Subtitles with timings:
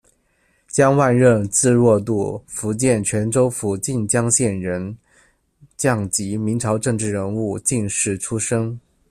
[0.67, 4.97] 江万仞，字若度，福建泉州府晋江县人，
[5.77, 8.79] 匠籍，明朝政治人物、进士出身。